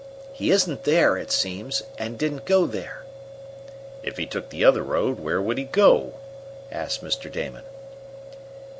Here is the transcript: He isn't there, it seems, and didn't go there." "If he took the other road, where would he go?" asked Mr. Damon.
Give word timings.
He 0.33 0.49
isn't 0.49 0.83
there, 0.83 1.15
it 1.15 1.31
seems, 1.31 1.83
and 1.95 2.17
didn't 2.17 2.45
go 2.45 2.65
there." 2.65 3.03
"If 4.01 4.17
he 4.17 4.25
took 4.25 4.49
the 4.49 4.65
other 4.65 4.81
road, 4.81 5.19
where 5.19 5.39
would 5.39 5.59
he 5.59 5.65
go?" 5.65 6.15
asked 6.71 7.03
Mr. 7.03 7.31
Damon. 7.31 7.65